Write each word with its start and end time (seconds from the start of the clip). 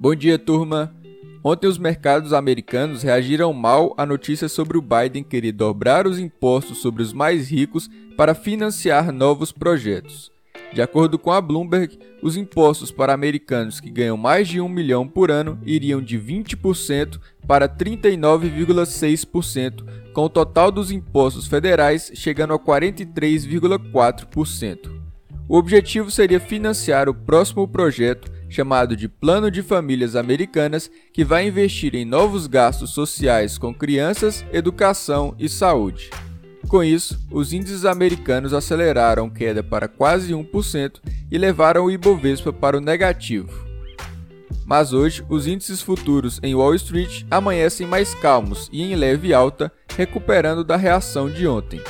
Bom 0.00 0.14
dia, 0.14 0.38
turma. 0.38 0.94
Ontem 1.42 1.66
os 1.66 1.78
mercados 1.78 2.32
americanos 2.32 3.02
reagiram 3.02 3.52
mal 3.52 3.92
à 3.96 4.06
notícia 4.06 4.48
sobre 4.48 4.78
o 4.78 4.82
Biden 4.82 5.22
querer 5.22 5.52
dobrar 5.52 6.06
os 6.06 6.18
impostos 6.18 6.78
sobre 6.78 7.02
os 7.02 7.12
mais 7.12 7.50
ricos 7.50 7.90
para 8.16 8.34
financiar 8.34 9.12
novos 9.12 9.52
projetos. 9.52 10.32
De 10.72 10.80
acordo 10.82 11.18
com 11.18 11.30
a 11.30 11.40
Bloomberg, 11.40 11.96
os 12.22 12.36
impostos 12.36 12.90
para 12.90 13.12
americanos 13.12 13.78
que 13.78 13.90
ganham 13.90 14.16
mais 14.16 14.48
de 14.48 14.60
1 14.60 14.68
milhão 14.68 15.06
por 15.06 15.30
ano 15.30 15.60
iriam 15.64 16.02
de 16.02 16.18
20% 16.18 17.20
para 17.46 17.68
39,6%, 17.68 19.84
com 20.12 20.22
o 20.22 20.28
total 20.28 20.72
dos 20.72 20.90
impostos 20.90 21.46
federais 21.46 22.10
chegando 22.14 22.54
a 22.54 22.58
43,4%. 22.58 24.90
O 25.48 25.56
objetivo 25.56 26.10
seria 26.10 26.40
financiar 26.40 27.08
o 27.08 27.14
próximo 27.14 27.68
projeto 27.68 28.33
chamado 28.54 28.96
de 28.96 29.08
Plano 29.08 29.50
de 29.50 29.62
Famílias 29.62 30.14
Americanas, 30.14 30.88
que 31.12 31.24
vai 31.24 31.48
investir 31.48 31.94
em 31.94 32.04
novos 32.04 32.46
gastos 32.46 32.90
sociais 32.90 33.58
com 33.58 33.74
crianças, 33.74 34.44
educação 34.52 35.34
e 35.38 35.48
saúde. 35.48 36.10
Com 36.68 36.82
isso, 36.82 37.18
os 37.30 37.52
índices 37.52 37.84
americanos 37.84 38.54
aceleraram 38.54 39.28
queda 39.28 39.62
para 39.62 39.88
quase 39.88 40.32
1% 40.32 41.00
e 41.30 41.36
levaram 41.36 41.84
o 41.84 41.90
Ibovespa 41.90 42.52
para 42.52 42.78
o 42.78 42.80
negativo. 42.80 43.64
Mas 44.64 44.92
hoje, 44.92 45.24
os 45.28 45.46
índices 45.46 45.82
futuros 45.82 46.38
em 46.42 46.54
Wall 46.54 46.74
Street 46.76 47.24
amanhecem 47.30 47.86
mais 47.86 48.14
calmos 48.14 48.70
e 48.72 48.82
em 48.82 48.94
leve 48.94 49.34
alta, 49.34 49.70
recuperando 49.96 50.64
da 50.64 50.76
reação 50.76 51.28
de 51.28 51.46
ontem. 51.46 51.82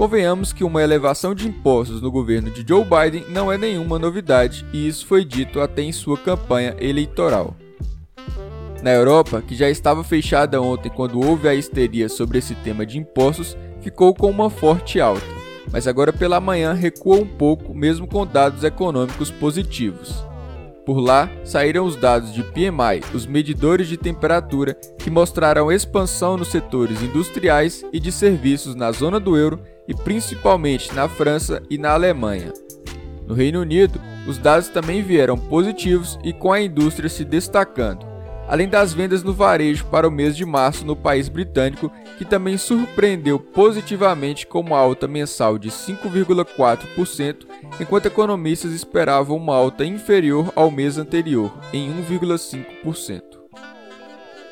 Convenhamos 0.00 0.50
que 0.50 0.64
uma 0.64 0.82
elevação 0.82 1.34
de 1.34 1.46
impostos 1.46 2.00
no 2.00 2.10
governo 2.10 2.50
de 2.50 2.66
Joe 2.66 2.82
Biden 2.82 3.26
não 3.28 3.52
é 3.52 3.58
nenhuma 3.58 3.98
novidade, 3.98 4.64
e 4.72 4.88
isso 4.88 5.06
foi 5.06 5.26
dito 5.26 5.60
até 5.60 5.82
em 5.82 5.92
sua 5.92 6.16
campanha 6.16 6.74
eleitoral. 6.80 7.54
Na 8.82 8.92
Europa, 8.92 9.42
que 9.46 9.54
já 9.54 9.68
estava 9.68 10.02
fechada 10.02 10.58
ontem 10.62 10.88
quando 10.88 11.20
houve 11.20 11.48
a 11.48 11.54
histeria 11.54 12.08
sobre 12.08 12.38
esse 12.38 12.54
tema 12.54 12.86
de 12.86 12.96
impostos, 12.96 13.54
ficou 13.82 14.14
com 14.14 14.30
uma 14.30 14.48
forte 14.48 14.98
alta, 14.98 15.26
mas 15.70 15.86
agora 15.86 16.14
pela 16.14 16.40
manhã 16.40 16.72
recua 16.72 17.16
um 17.16 17.26
pouco, 17.26 17.74
mesmo 17.74 18.06
com 18.06 18.26
dados 18.26 18.64
econômicos 18.64 19.30
positivos. 19.30 20.29
Por 20.90 20.98
lá, 20.98 21.30
saíram 21.44 21.84
os 21.84 21.94
dados 21.94 22.34
de 22.34 22.42
PMI, 22.42 23.00
os 23.14 23.24
medidores 23.24 23.86
de 23.86 23.96
temperatura, 23.96 24.74
que 24.98 25.08
mostraram 25.08 25.70
expansão 25.70 26.36
nos 26.36 26.48
setores 26.48 27.00
industriais 27.00 27.84
e 27.92 28.00
de 28.00 28.10
serviços 28.10 28.74
na 28.74 28.90
zona 28.90 29.20
do 29.20 29.36
euro 29.36 29.60
e 29.86 29.94
principalmente 29.94 30.92
na 30.92 31.08
França 31.08 31.62
e 31.70 31.78
na 31.78 31.92
Alemanha. 31.92 32.52
No 33.24 33.34
Reino 33.34 33.60
Unido, 33.60 34.00
os 34.26 34.36
dados 34.36 34.66
também 34.66 35.00
vieram 35.00 35.38
positivos 35.38 36.18
e 36.24 36.32
com 36.32 36.52
a 36.52 36.60
indústria 36.60 37.08
se 37.08 37.24
destacando, 37.24 38.04
além 38.50 38.68
das 38.68 38.92
vendas 38.92 39.22
no 39.22 39.32
varejo 39.32 39.84
para 39.86 40.08
o 40.08 40.10
mês 40.10 40.36
de 40.36 40.44
março 40.44 40.84
no 40.84 40.96
país 40.96 41.28
britânico, 41.28 41.88
que 42.18 42.24
também 42.24 42.58
surpreendeu 42.58 43.38
positivamente 43.38 44.44
com 44.44 44.58
uma 44.58 44.76
alta 44.76 45.06
mensal 45.06 45.56
de 45.56 45.70
5,4%, 45.70 47.46
enquanto 47.80 48.06
economistas 48.06 48.72
esperavam 48.72 49.36
uma 49.36 49.54
alta 49.54 49.84
inferior 49.84 50.52
ao 50.56 50.68
mês 50.68 50.98
anterior, 50.98 51.56
em 51.72 51.88
1,5%. 52.02 53.39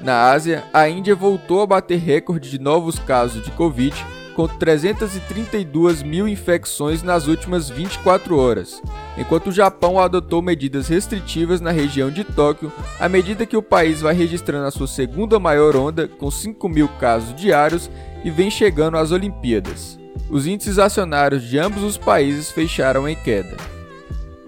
Na 0.00 0.30
Ásia, 0.30 0.64
a 0.72 0.88
Índia 0.88 1.14
voltou 1.14 1.60
a 1.60 1.66
bater 1.66 1.98
recorde 1.98 2.50
de 2.50 2.58
novos 2.58 2.98
casos 2.98 3.42
de 3.42 3.50
Covid 3.50 3.94
com 4.38 4.46
332 4.46 6.05
mil 6.05 6.28
infecções 6.28 7.02
nas 7.02 7.27
últimas 7.27 7.68
24 7.68 8.38
horas, 8.38 8.80
enquanto 9.16 9.48
o 9.48 9.52
Japão 9.52 9.98
adotou 9.98 10.40
medidas 10.40 10.86
restritivas 10.86 11.60
na 11.60 11.72
região 11.72 12.08
de 12.08 12.22
Tóquio, 12.22 12.72
à 13.00 13.08
medida 13.08 13.44
que 13.44 13.56
o 13.56 13.62
país 13.62 14.00
vai 14.00 14.14
registrando 14.14 14.64
a 14.68 14.70
sua 14.70 14.86
segunda 14.86 15.40
maior 15.40 15.74
onda, 15.74 16.06
com 16.06 16.30
5 16.30 16.68
mil 16.68 16.86
casos 17.00 17.34
diários, 17.34 17.90
e 18.22 18.30
vem 18.30 18.48
chegando 18.48 18.96
às 18.96 19.10
Olimpíadas. 19.10 19.98
Os 20.30 20.46
índices 20.46 20.78
acionários 20.78 21.42
de 21.42 21.58
ambos 21.58 21.83
os 21.83 21.98
países 21.98 22.48
fecharam 22.52 23.08
em 23.08 23.17
queda. 23.17 23.56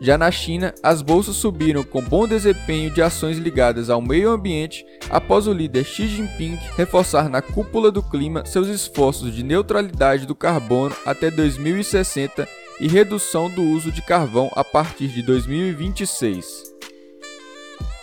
Já 0.00 0.16
na 0.16 0.31
China, 0.31 0.75
as 0.83 1.03
bolsas 1.03 1.37
subiram 1.37 1.84
com 1.84 2.00
bom 2.00 2.27
desempenho 2.27 2.91
de 2.91 3.03
ações 3.03 3.37
ligadas 3.37 3.91
ao 3.91 4.00
meio 4.00 4.31
ambiente 4.31 4.87
após 5.11 5.47
o 5.47 5.53
líder 5.53 5.84
Xi 5.84 6.06
Jinping 6.06 6.59
reforçar 6.75 7.28
na 7.28 7.43
cúpula 7.43 7.91
do 7.91 8.03
clima 8.03 8.47
seus 8.47 8.69
esforços 8.69 9.34
de 9.34 9.43
neutralidade 9.43 10.27
do 10.27 10.34
carbono 10.34 10.97
até 11.05 11.31
2060 11.31 12.49
e 12.81 12.88
redução 12.88 13.50
do 13.50 13.62
uso 13.62 13.93
de 13.93 14.00
carvão 14.00 14.50
a 14.55 14.65
partir 14.65 15.09
de 15.09 15.22
2026. 15.22 16.71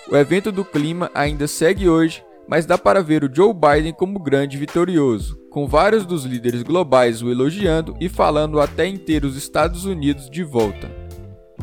O 0.07 0.15
evento 0.15 0.51
do 0.51 0.63
clima 0.63 1.09
ainda 1.15 1.47
segue 1.47 1.89
hoje, 1.89 2.23
mas 2.47 2.67
dá 2.67 2.77
para 2.77 3.01
ver 3.01 3.23
o 3.23 3.35
Joe 3.35 3.53
Biden 3.53 3.91
como 3.91 4.19
grande 4.19 4.55
vitorioso, 4.55 5.35
com 5.49 5.67
vários 5.67 6.05
dos 6.05 6.25
líderes 6.25 6.61
globais 6.61 7.23
o 7.23 7.31
elogiando 7.31 7.95
e 7.99 8.07
falando 8.07 8.61
até 8.61 8.85
em 8.85 8.97
ter 8.97 9.25
os 9.25 9.35
Estados 9.35 9.83
Unidos 9.83 10.29
de 10.29 10.43
volta. 10.43 11.06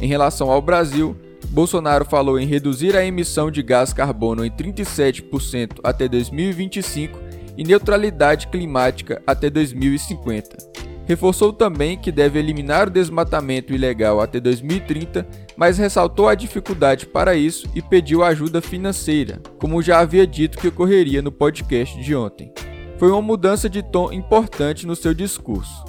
Em 0.00 0.06
relação 0.06 0.50
ao 0.50 0.60
Brasil, 0.60 1.16
Bolsonaro 1.50 2.04
falou 2.04 2.38
em 2.38 2.46
reduzir 2.46 2.96
a 2.96 3.04
emissão 3.04 3.50
de 3.50 3.62
gás 3.62 3.92
carbono 3.92 4.44
em 4.44 4.50
37% 4.50 5.78
até 5.84 6.08
2025 6.08 7.18
e 7.56 7.62
neutralidade 7.62 8.48
climática 8.48 9.22
até 9.26 9.48
2050. 9.48 10.74
Reforçou 11.06 11.52
também 11.52 11.98
que 11.98 12.10
deve 12.10 12.38
eliminar 12.38 12.88
o 12.88 12.90
desmatamento 12.90 13.74
ilegal 13.74 14.20
até 14.20 14.40
2030, 14.40 15.26
mas 15.56 15.76
ressaltou 15.76 16.28
a 16.28 16.34
dificuldade 16.34 17.06
para 17.06 17.36
isso 17.36 17.68
e 17.74 17.82
pediu 17.82 18.24
ajuda 18.24 18.62
financeira, 18.62 19.40
como 19.58 19.82
já 19.82 20.00
havia 20.00 20.26
dito 20.26 20.58
que 20.58 20.68
ocorreria 20.68 21.20
no 21.20 21.30
podcast 21.30 22.02
de 22.02 22.16
ontem. 22.16 22.52
Foi 22.98 23.10
uma 23.10 23.20
mudança 23.20 23.68
de 23.68 23.82
tom 23.82 24.10
importante 24.12 24.86
no 24.86 24.96
seu 24.96 25.12
discurso. 25.12 25.84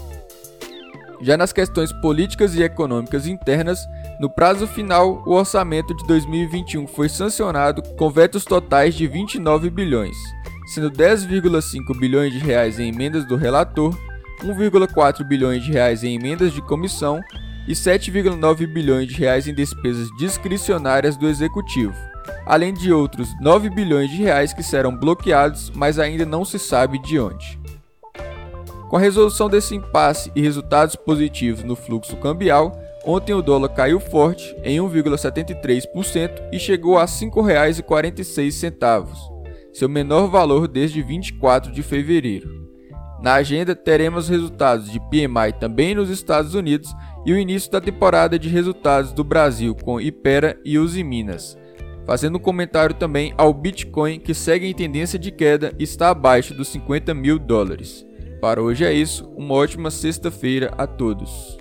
Já 1.22 1.38
nas 1.38 1.54
questões 1.54 1.92
políticas 1.94 2.56
e 2.56 2.64
econômicas 2.64 3.26
internas, 3.26 3.80
no 4.20 4.30
prazo 4.30 4.68
final, 4.68 5.24
o 5.26 5.34
orçamento 5.34 5.96
de 5.96 6.06
2021 6.06 6.88
foi 6.88 7.08
sancionado 7.10 7.82
com 7.96 8.10
vetos 8.10 8.44
totais 8.44 8.96
de 8.96 9.08
29 9.08 9.70
bilhões, 9.70 10.16
sendo 10.74 10.92
10,5 10.92 11.98
bilhões 12.00 12.34
de 12.34 12.40
reais 12.40 12.80
em 12.80 12.90
emendas 12.90 13.26
do 13.26 13.36
relator, 13.36 13.98
1,4 14.44 15.24
bilhões 15.24 15.64
de 15.64 15.72
reais 15.72 16.04
em 16.04 16.16
emendas 16.16 16.52
de 16.52 16.62
comissão 16.62 17.22
e 17.68 17.74
7,9 17.74 18.68
bilhões 18.68 19.08
de 19.08 19.16
reais 19.16 19.48
em 19.48 19.54
despesas 19.54 20.10
discricionárias 20.18 21.18
do 21.18 21.28
executivo, 21.28 21.96
além 22.46 22.74
de 22.74 22.92
outros 22.92 23.30
9 23.42 23.70
bilhões 23.70 24.10
de 24.10 24.18
reais 24.18 24.54
que 24.54 24.62
serão 24.62 24.96
bloqueados, 24.96 25.72
mas 25.74 25.98
ainda 25.98 26.26
não 26.26 26.44
se 26.44 26.60
sabe 26.60 27.00
de 27.00 27.20
onde. 27.20 27.65
Com 28.96 29.00
a 29.00 29.02
resolução 29.02 29.50
desse 29.50 29.76
impasse 29.76 30.32
e 30.34 30.42
resultados 30.42 30.96
positivos 30.96 31.66
no 31.66 31.76
fluxo 31.76 32.16
cambial, 32.16 32.72
Ontem 33.06 33.34
o 33.34 33.42
dólar 33.42 33.68
caiu 33.68 34.00
forte 34.00 34.56
em 34.64 34.80
1,73% 34.80 36.48
e 36.50 36.58
chegou 36.58 36.98
a 36.98 37.02
R$ 37.02 37.08
5,46, 37.08 39.14
seu 39.74 39.90
menor 39.90 40.28
valor 40.28 40.70
desde 40.70 41.04
24 41.04 41.74
de 41.74 41.84
fevereiro. 41.84 42.50
Na 43.22 43.34
agenda 43.34 43.76
teremos 43.76 44.30
resultados 44.30 44.90
de 44.90 45.02
PMI 45.02 45.52
também 45.60 45.94
nos 45.94 46.10
Estados 46.10 46.56
Unidos 46.56 46.90
e 47.26 47.34
o 47.34 47.38
início 47.38 47.70
da 47.70 47.82
temporada 47.82 48.40
de 48.40 48.48
resultados 48.48 49.12
do 49.12 49.26
Brasil 49.26 49.76
com 49.76 50.00
Ipera 50.00 50.58
e 50.64 50.80
Uzi 50.80 51.04
Minas. 51.04 51.58
Fazendo 52.06 52.38
um 52.38 52.42
comentário 52.42 52.96
também 52.96 53.34
ao 53.38 53.54
Bitcoin 53.54 54.22
que 54.22 54.34
segue 54.34 54.66
em 54.66 54.74
tendência 54.74 55.20
de 55.20 55.32
queda 55.32 55.74
e 55.78 55.84
está 55.84 56.12
abaixo 56.12 56.54
dos 56.54 56.70
50 56.70 57.14
mil 57.14 57.38
dólares. 57.38 58.06
Para 58.46 58.62
hoje 58.62 58.86
é 58.86 58.94
isso, 58.94 59.28
uma 59.36 59.56
ótima 59.56 59.90
sexta-feira 59.90 60.72
a 60.78 60.86
todos. 60.86 61.58